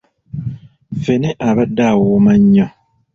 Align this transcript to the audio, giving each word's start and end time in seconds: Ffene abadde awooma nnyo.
Ffene 1.01 1.29
abadde 1.47 1.83
awooma 1.91 2.33
nnyo. 2.41 2.67